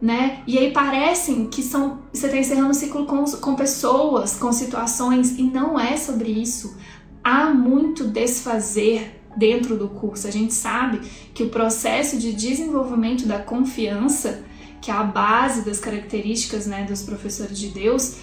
Né? 0.00 0.42
E 0.48 0.58
aí 0.58 0.72
parecem 0.72 1.46
que 1.46 1.62
são 1.62 2.00
você 2.12 2.26
está 2.26 2.36
encerrando 2.36 2.70
um 2.70 2.74
ciclo 2.74 3.06
com, 3.06 3.24
com 3.24 3.54
pessoas, 3.54 4.36
com 4.36 4.50
situações, 4.52 5.38
e 5.38 5.44
não 5.44 5.78
é 5.78 5.96
sobre 5.96 6.28
isso. 6.28 6.76
Há 7.22 7.50
muito 7.50 8.08
desfazer 8.08 9.21
dentro 9.36 9.76
do 9.76 9.88
curso. 9.88 10.26
A 10.26 10.30
gente 10.30 10.52
sabe 10.52 11.00
que 11.34 11.42
o 11.42 11.48
processo 11.48 12.18
de 12.18 12.32
desenvolvimento 12.32 13.26
da 13.26 13.38
confiança, 13.38 14.44
que 14.80 14.90
é 14.90 14.94
a 14.94 15.02
base 15.02 15.64
das 15.64 15.78
características 15.78 16.66
né, 16.66 16.84
dos 16.84 17.02
professores 17.02 17.58
de 17.58 17.68
Deus, 17.68 18.16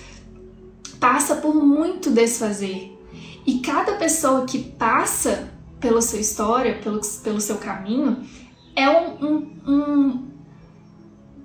passa 0.99 1.35
por 1.35 1.55
muito 1.55 2.11
desfazer. 2.11 2.95
E 3.45 3.59
cada 3.59 3.93
pessoa 3.93 4.45
que 4.45 4.59
passa 4.59 5.49
pela 5.79 6.01
sua 6.01 6.19
história, 6.19 6.79
pelo, 6.83 6.99
pelo 7.23 7.39
seu 7.39 7.57
caminho, 7.57 8.23
é 8.75 8.89
um, 8.89 9.25
um, 9.25 9.51
um 9.67 10.27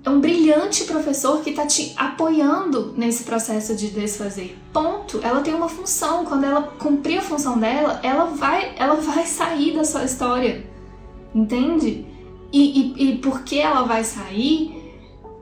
é 0.05 0.09
um 0.09 0.19
brilhante 0.19 0.83
professor 0.83 1.41
que 1.41 1.49
está 1.49 1.65
te 1.65 1.91
apoiando 1.97 2.93
nesse 2.95 3.23
processo 3.23 3.75
de 3.75 3.89
desfazer. 3.89 4.55
Ponto. 4.71 5.19
Ela 5.23 5.41
tem 5.41 5.55
uma 5.55 5.67
função. 5.67 6.23
Quando 6.25 6.43
ela 6.43 6.61
cumprir 6.61 7.17
a 7.17 7.21
função 7.23 7.57
dela, 7.57 7.99
ela 8.03 8.25
vai, 8.25 8.75
ela 8.77 8.95
vai 8.95 9.25
sair 9.25 9.73
da 9.73 9.83
sua 9.83 10.03
história. 10.03 10.63
Entende? 11.33 12.05
E, 12.53 12.93
e, 12.93 13.09
e 13.09 13.17
porque 13.17 13.55
ela 13.55 13.81
vai 13.81 14.03
sair, 14.03 14.93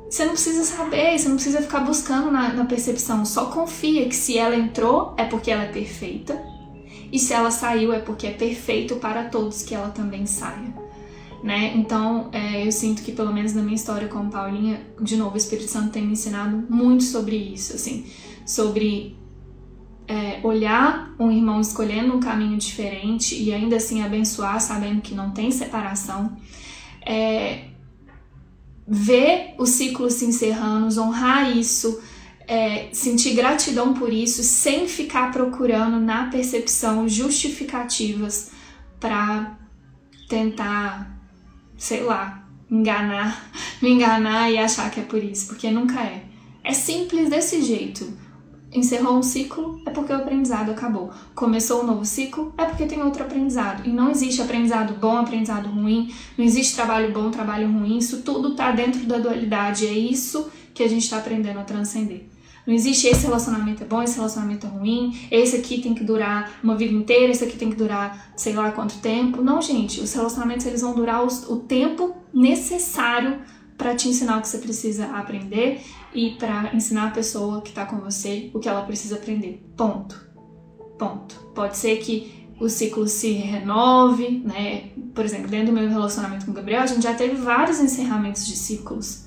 você 0.10 0.24
não 0.24 0.32
precisa 0.32 0.64
saber, 0.64 1.20
você 1.20 1.28
não 1.28 1.36
precisa 1.36 1.62
ficar 1.62 1.82
buscando 1.82 2.32
na, 2.32 2.54
na 2.54 2.64
percepção. 2.64 3.26
Só 3.26 3.48
confia 3.48 4.08
que 4.08 4.16
se 4.16 4.38
ela 4.38 4.56
entrou 4.56 5.14
é 5.18 5.26
porque 5.26 5.52
ela 5.52 5.64
é 5.64 5.72
perfeita. 5.74 6.42
E 7.12 7.20
se 7.20 7.34
ela 7.34 7.52
saiu 7.52 7.92
é 7.92 8.00
porque 8.00 8.28
é 8.28 8.32
perfeito 8.32 8.96
para 8.96 9.26
todos 9.26 9.62
que 9.62 9.76
ela 9.76 9.90
também 9.90 10.26
saia 10.26 10.84
né? 11.44 11.74
Então, 11.76 12.30
é, 12.32 12.66
eu 12.66 12.72
sinto 12.72 13.04
que 13.04 13.12
pelo 13.12 13.34
menos 13.34 13.54
na 13.54 13.62
minha 13.62 13.76
história 13.76 14.08
com 14.08 14.30
Paulinha, 14.30 14.82
de 15.02 15.18
novo, 15.18 15.34
o 15.34 15.38
Espírito 15.38 15.70
Santo 15.70 15.92
tem 15.92 16.06
me 16.06 16.14
ensinado 16.14 16.66
muito 16.70 17.04
sobre 17.04 17.36
isso, 17.36 17.76
assim, 17.76 18.06
sobre 18.46 19.18
é, 20.08 20.40
olhar 20.42 21.14
um 21.20 21.30
irmão 21.30 21.60
escolhendo 21.60 22.16
um 22.16 22.20
caminho 22.22 22.58
diferente 22.58 23.36
e 23.36 23.54
ainda 23.54 23.76
assim 23.76 24.02
abençoar, 24.02 24.62
sabendo 24.62 25.02
que 25.02 25.14
não 25.14 25.32
tem 25.32 25.52
separação. 25.52 26.38
É, 27.06 27.66
ver 28.88 29.54
o 29.58 29.66
ciclo 29.66 30.10
se 30.10 30.24
encerrando, 30.24 30.98
honrar 31.02 31.56
isso, 31.58 32.02
é, 32.48 32.88
sentir 32.94 33.34
gratidão 33.34 33.94
por 33.94 34.14
isso, 34.14 34.44
sem 34.44 34.88
ficar 34.88 35.30
procurando 35.34 36.00
na 36.00 36.28
percepção 36.28 37.08
justificativas 37.08 38.52
para 38.98 39.58
tentar 40.30 41.13
sei 41.84 42.02
lá, 42.02 42.48
enganar, 42.72 43.52
me 43.82 43.92
enganar 43.92 44.50
e 44.50 44.58
achar 44.58 44.90
que 44.90 45.02
é 45.02 45.04
por 45.04 45.22
isso, 45.22 45.48
porque 45.48 45.70
nunca 45.70 46.02
é. 46.02 46.24
É 46.64 46.72
simples 46.72 47.30
desse 47.30 47.62
jeito. 47.62 48.18
Encerrou 48.72 49.18
um 49.18 49.22
ciclo 49.22 49.82
é 49.86 49.92
porque 49.92 50.14
o 50.14 50.16
aprendizado 50.16 50.72
acabou. 50.72 51.12
Começou 51.36 51.84
um 51.84 51.86
novo 51.86 52.06
ciclo 52.06 52.54
é 52.58 52.64
porque 52.64 52.86
tem 52.86 53.04
outro 53.04 53.24
aprendizado. 53.24 53.86
E 53.86 53.92
não 53.92 54.10
existe 54.10 54.42
aprendizado 54.42 54.98
bom, 54.98 55.18
aprendizado 55.18 55.68
ruim, 55.68 56.12
não 56.38 56.46
existe 56.46 56.74
trabalho 56.74 57.12
bom, 57.12 57.30
trabalho 57.30 57.70
ruim. 57.70 57.98
Isso 57.98 58.22
tudo 58.22 58.54
está 58.54 58.72
dentro 58.72 59.06
da 59.06 59.18
dualidade. 59.18 59.86
É 59.86 59.92
isso 59.92 60.50
que 60.74 60.84
a 60.84 60.88
gente 60.88 61.04
está 61.04 61.18
aprendendo 61.18 61.60
a 61.60 61.64
transcender. 61.64 62.28
Não 62.66 62.74
existe 62.74 63.08
esse 63.08 63.26
relacionamento 63.26 63.84
é 63.84 63.86
bom, 63.86 64.02
esse 64.02 64.16
relacionamento 64.16 64.66
é 64.66 64.70
ruim, 64.70 65.28
esse 65.30 65.58
aqui 65.58 65.82
tem 65.82 65.94
que 65.94 66.04
durar 66.04 66.60
uma 66.64 66.76
vida 66.76 66.94
inteira, 66.94 67.32
esse 67.32 67.44
aqui 67.44 67.58
tem 67.58 67.70
que 67.70 67.76
durar 67.76 68.32
sei 68.38 68.54
lá 68.54 68.72
quanto 68.72 69.00
tempo. 69.00 69.42
Não, 69.42 69.62
gente, 69.62 70.00
os 70.00 70.14
relacionamentos 70.14 70.66
eles 70.66 70.82
vão 70.82 70.94
durar 70.94 71.26
os, 71.26 71.50
o 71.50 71.58
tempo 71.58 72.16
necessário 72.34 73.42
para 73.78 73.96
te 73.96 74.08
ensinar 74.08 74.38
o 74.38 74.42
que 74.42 74.48
você 74.48 74.60
precisa 74.60 75.08
aprender 75.08 75.82
e 76.14 76.32
para 76.32 76.74
ensinar 76.74 77.08
a 77.08 77.12
pessoa 77.12 77.62
que 77.62 77.70
está 77.70 77.86
com 77.86 77.98
você 77.98 78.50
o 78.54 78.60
que 78.60 78.70
ela 78.70 78.84
precisa 78.84 79.16
aprender. 79.16 79.62
Ponto. 79.76 80.16
Ponto. 80.98 81.36
Pode 81.54 81.76
ser 81.76 81.98
que 81.98 82.48
o 82.62 82.70
ciclo 82.70 83.08
se 83.08 83.34
renove, 83.34 84.42
né? 84.46 84.92
Por 85.14 85.26
exemplo, 85.26 85.50
dentro 85.50 85.68
do 85.68 85.74
meu 85.74 85.90
relacionamento 85.90 86.46
com 86.46 86.52
o 86.52 86.54
Gabriel, 86.54 86.82
a 86.82 86.86
gente 86.86 87.04
já 87.04 87.14
teve 87.14 87.36
vários 87.36 87.80
encerramentos 87.80 88.48
de 88.48 88.56
ciclos 88.56 89.26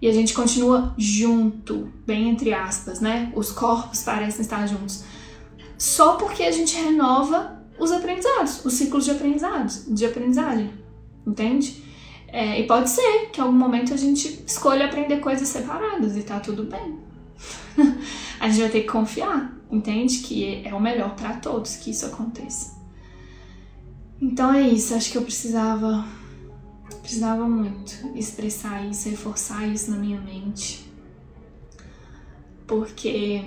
e 0.00 0.08
a 0.08 0.12
gente 0.12 0.32
continua 0.32 0.94
junto, 0.96 1.92
bem 2.06 2.28
entre 2.28 2.54
aspas, 2.54 3.00
né? 3.00 3.32
Os 3.34 3.50
corpos 3.50 4.02
parecem 4.02 4.42
estar 4.42 4.66
juntos. 4.66 5.04
Só 5.76 6.14
porque 6.14 6.42
a 6.44 6.50
gente 6.50 6.76
renova 6.76 7.58
os 7.78 7.92
aprendizados, 7.92 8.64
os 8.64 8.74
ciclos 8.74 9.04
de 9.04 9.12
aprendizados, 9.12 9.84
de 9.88 10.04
aprendizagem, 10.04 10.70
entende? 11.26 11.84
É, 12.28 12.60
e 12.60 12.66
pode 12.66 12.90
ser 12.90 13.30
que 13.32 13.40
em 13.40 13.44
algum 13.44 13.56
momento 13.56 13.94
a 13.94 13.96
gente 13.96 14.44
escolha 14.46 14.86
aprender 14.86 15.18
coisas 15.18 15.48
separadas 15.48 16.16
e 16.16 16.22
tá 16.22 16.38
tudo 16.38 16.64
bem. 16.64 16.98
a 18.38 18.48
gente 18.48 18.60
vai 18.60 18.70
ter 18.70 18.80
que 18.82 18.88
confiar, 18.88 19.56
entende? 19.70 20.18
Que 20.18 20.62
é 20.64 20.74
o 20.74 20.80
melhor 20.80 21.14
para 21.14 21.34
todos 21.34 21.76
que 21.76 21.90
isso 21.90 22.06
aconteça. 22.06 22.76
Então 24.20 24.52
é 24.52 24.62
isso, 24.62 24.94
acho 24.94 25.12
que 25.12 25.18
eu 25.18 25.22
precisava 25.22 26.04
Precisava 27.08 27.48
muito 27.48 28.06
expressar 28.14 28.86
isso, 28.86 29.08
reforçar 29.08 29.66
isso 29.66 29.90
na 29.90 29.96
minha 29.96 30.20
mente. 30.20 30.86
Porque 32.66 33.42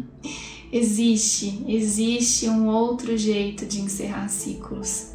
existe, 0.72 1.62
existe 1.68 2.48
um 2.48 2.68
outro 2.68 3.14
jeito 3.14 3.66
de 3.66 3.82
encerrar 3.82 4.28
ciclos. 4.28 5.12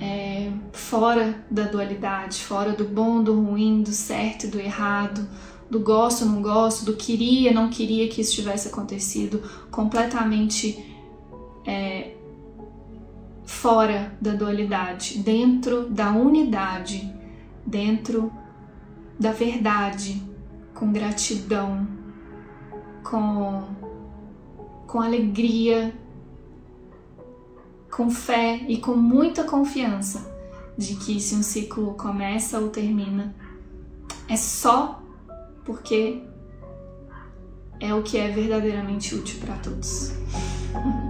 É, 0.00 0.52
fora 0.70 1.44
da 1.50 1.64
dualidade, 1.64 2.36
fora 2.36 2.70
do 2.70 2.84
bom, 2.84 3.24
do 3.24 3.42
ruim, 3.42 3.82
do 3.82 3.90
certo 3.90 4.46
e 4.46 4.50
do 4.50 4.60
errado, 4.60 5.28
do 5.68 5.80
gosto, 5.80 6.24
não 6.24 6.40
gosto, 6.40 6.84
do 6.84 6.94
queria, 6.94 7.52
não 7.52 7.70
queria 7.70 8.06
que 8.06 8.20
isso 8.20 8.34
tivesse 8.34 8.68
acontecido, 8.68 9.42
completamente 9.68 10.94
é, 11.66 12.13
fora 13.44 14.16
da 14.20 14.32
dualidade, 14.32 15.18
dentro 15.18 15.88
da 15.88 16.10
unidade, 16.12 17.12
dentro 17.66 18.32
da 19.18 19.32
verdade, 19.32 20.22
com 20.74 20.92
gratidão, 20.92 21.86
com, 23.02 23.64
com 24.86 25.00
alegria, 25.00 25.94
com 27.90 28.10
fé 28.10 28.64
e 28.68 28.78
com 28.78 28.96
muita 28.96 29.44
confiança 29.44 30.32
de 30.76 30.96
que 30.96 31.20
se 31.20 31.34
um 31.34 31.42
ciclo 31.42 31.94
começa 31.94 32.58
ou 32.58 32.68
termina, 32.68 33.34
é 34.28 34.36
só 34.36 35.00
porque 35.64 36.22
é 37.78 37.94
o 37.94 38.02
que 38.02 38.18
é 38.18 38.30
verdadeiramente 38.30 39.14
útil 39.14 39.38
para 39.40 39.56
todos. 39.58 40.12